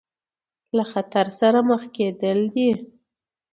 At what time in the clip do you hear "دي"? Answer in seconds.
2.53-2.69